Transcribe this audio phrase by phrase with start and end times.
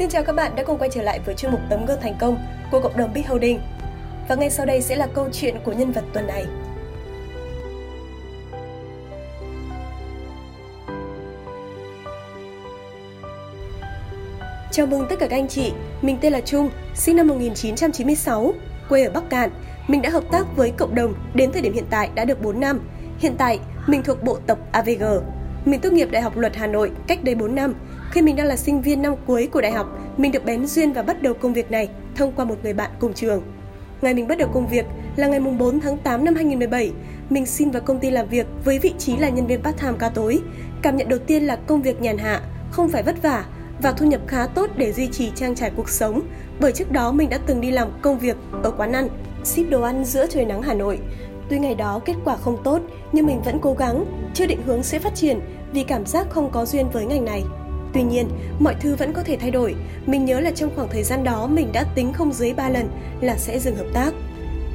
[0.00, 2.14] Xin chào các bạn đã cùng quay trở lại với chuyên mục tấm gương thành
[2.20, 2.38] công
[2.70, 3.60] của cộng đồng Big Holding.
[4.28, 6.44] Và ngay sau đây sẽ là câu chuyện của nhân vật tuần này.
[14.70, 18.54] Chào mừng tất cả các anh chị, mình tên là Trung, sinh năm 1996,
[18.88, 19.50] quê ở Bắc Cạn.
[19.88, 22.60] Mình đã hợp tác với cộng đồng đến thời điểm hiện tại đã được 4
[22.60, 22.80] năm.
[23.18, 25.04] Hiện tại, mình thuộc bộ tộc AVG.
[25.64, 27.74] Mình tốt nghiệp Đại học Luật Hà Nội cách đây 4 năm.
[28.10, 30.92] Khi mình đang là sinh viên năm cuối của đại học, mình được bén duyên
[30.92, 33.42] và bắt đầu công việc này thông qua một người bạn cùng trường.
[34.02, 36.92] Ngày mình bắt đầu công việc là ngày 4 tháng 8 năm 2017.
[37.30, 40.08] Mình xin vào công ty làm việc với vị trí là nhân viên part-time ca
[40.08, 40.40] tối.
[40.82, 43.44] Cảm nhận đầu tiên là công việc nhàn hạ, không phải vất vả
[43.82, 46.20] và thu nhập khá tốt để duy trì trang trải cuộc sống.
[46.60, 49.08] Bởi trước đó mình đã từng đi làm công việc ở quán ăn,
[49.44, 50.98] ship đồ ăn giữa trời nắng Hà Nội.
[51.48, 52.80] Tuy ngày đó kết quả không tốt,
[53.12, 55.40] nhưng mình vẫn cố gắng, chưa định hướng sẽ phát triển
[55.72, 57.44] vì cảm giác không có duyên với ngành này.
[57.92, 59.74] Tuy nhiên, mọi thứ vẫn có thể thay đổi.
[60.06, 62.88] Mình nhớ là trong khoảng thời gian đó mình đã tính không dưới 3 lần
[63.20, 64.10] là sẽ dừng hợp tác.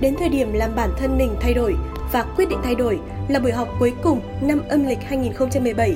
[0.00, 1.74] Đến thời điểm làm bản thân mình thay đổi
[2.12, 2.98] và quyết định thay đổi
[3.28, 5.94] là buổi họp cuối cùng năm âm lịch 2017.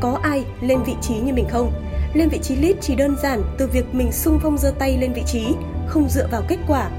[0.00, 1.72] Có ai lên vị trí như mình không?
[2.14, 5.12] Lên vị trí lead chỉ đơn giản từ việc mình sung phong giơ tay lên
[5.12, 5.46] vị trí,
[5.86, 6.90] không dựa vào kết quả.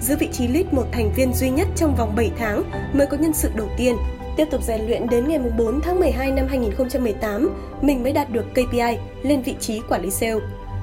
[0.00, 3.16] Giữ vị trí lead một thành viên duy nhất trong vòng 7 tháng mới có
[3.16, 3.96] nhân sự đầu tiên
[4.36, 7.50] Tiếp tục rèn luyện đến ngày 4 tháng 12 năm 2018,
[7.82, 10.40] mình mới đạt được KPI lên vị trí quản lý sale.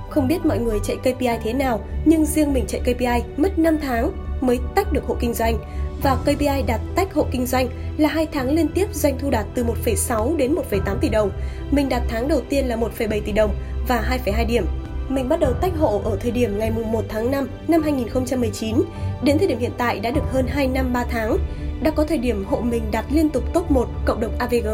[0.09, 3.78] Không biết mọi người chạy KPI thế nào, nhưng riêng mình chạy KPI mất 5
[3.81, 5.58] tháng mới tách được hộ kinh doanh
[6.04, 9.46] và KPI đạt tách hộ kinh doanh là hai tháng liên tiếp doanh thu đạt
[9.56, 11.31] từ 1,6 đến 1,8 tỷ đồng.
[11.72, 13.56] Mình đạt tháng đầu tiên là 1,7 tỷ đồng
[13.88, 14.66] và 2,2 điểm.
[15.09, 18.76] Mình bắt đầu tách hộ ở thời điểm ngày 1 tháng 5 năm 2019,
[19.23, 21.38] đến thời điểm hiện tại đã được hơn 2 năm 3 tháng
[21.84, 24.68] đã có thời điểm hộ mình đạt liên tục top 1 cộng đồng AVG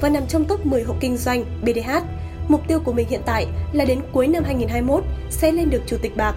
[0.00, 1.90] và nằm trong top 10 hộ kinh doanh BDH.
[2.48, 5.96] Mục tiêu của mình hiện tại là đến cuối năm 2021 sẽ lên được chủ
[6.02, 6.34] tịch bạc.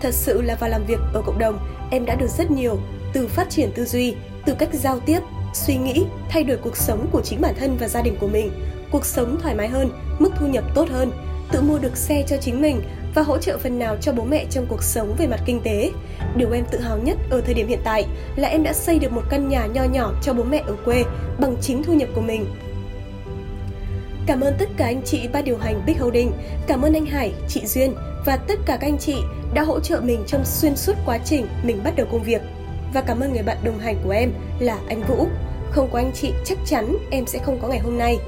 [0.00, 1.58] Thật sự là vào làm việc ở cộng đồng,
[1.90, 2.78] em đã được rất nhiều,
[3.12, 4.14] từ phát triển tư duy,
[4.46, 5.20] từ cách giao tiếp,
[5.54, 8.50] suy nghĩ, thay đổi cuộc sống của chính bản thân và gia đình của mình,
[8.90, 11.10] cuộc sống thoải mái hơn, mức thu nhập tốt hơn,
[11.52, 12.82] tự mua được xe cho chính mình
[13.14, 15.90] và hỗ trợ phần nào cho bố mẹ trong cuộc sống về mặt kinh tế.
[16.36, 18.04] Điều em tự hào nhất ở thời điểm hiện tại
[18.36, 21.04] là em đã xây được một căn nhà nho nhỏ cho bố mẹ ở quê
[21.38, 22.46] bằng chính thu nhập của mình.
[24.26, 26.32] Cảm ơn tất cả anh chị ban điều hành Big Holding,
[26.66, 29.16] cảm ơn anh Hải, chị Duyên và tất cả các anh chị
[29.54, 32.42] đã hỗ trợ mình trong xuyên suốt quá trình mình bắt đầu công việc.
[32.94, 35.26] Và cảm ơn người bạn đồng hành của em là anh Vũ.
[35.70, 38.18] Không có anh chị chắc chắn em sẽ không có ngày hôm nay.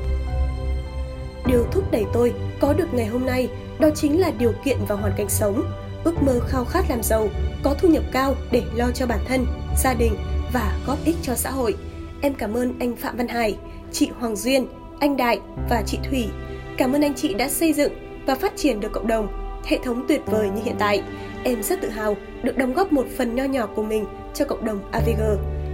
[1.48, 3.48] Điều thúc đẩy tôi có được ngày hôm nay
[3.78, 5.70] đó chính là điều kiện và hoàn cảnh sống,
[6.04, 7.28] ước mơ khao khát làm giàu,
[7.62, 9.46] có thu nhập cao để lo cho bản thân,
[9.82, 10.14] gia đình
[10.52, 11.74] và góp ích cho xã hội.
[12.20, 13.58] Em cảm ơn anh Phạm Văn Hải,
[13.92, 14.66] chị Hoàng Duyên,
[15.00, 16.28] anh Đại và chị Thủy.
[16.76, 17.92] Cảm ơn anh chị đã xây dựng
[18.26, 19.28] và phát triển được cộng đồng,
[19.66, 21.02] hệ thống tuyệt vời như hiện tại.
[21.44, 24.04] Em rất tự hào được đóng góp một phần nho nhỏ của mình
[24.34, 25.22] cho cộng đồng AVG.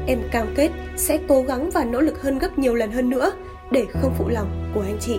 [0.06, 3.32] Em cam kết sẽ cố gắng và nỗ lực hơn gấp nhiều lần hơn nữa
[3.70, 5.18] để không phụ lòng của anh chị.